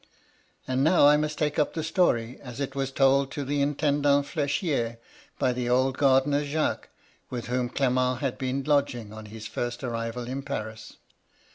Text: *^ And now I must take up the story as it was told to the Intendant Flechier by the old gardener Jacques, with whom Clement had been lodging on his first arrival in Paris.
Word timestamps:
*^ 0.01 0.03
And 0.67 0.83
now 0.83 1.05
I 1.07 1.15
must 1.15 1.37
take 1.37 1.59
up 1.59 1.75
the 1.75 1.83
story 1.83 2.39
as 2.41 2.59
it 2.59 2.73
was 2.73 2.91
told 2.91 3.29
to 3.33 3.45
the 3.45 3.61
Intendant 3.61 4.25
Flechier 4.25 4.97
by 5.37 5.53
the 5.53 5.69
old 5.69 5.95
gardener 5.99 6.43
Jacques, 6.43 6.89
with 7.29 7.45
whom 7.45 7.69
Clement 7.69 8.19
had 8.19 8.39
been 8.39 8.63
lodging 8.63 9.13
on 9.13 9.27
his 9.27 9.45
first 9.45 9.83
arrival 9.83 10.23
in 10.27 10.41
Paris. 10.41 10.93